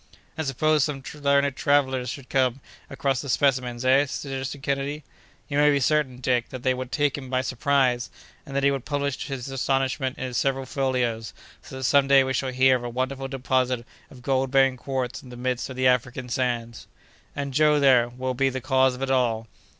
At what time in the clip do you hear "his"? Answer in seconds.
9.27-9.47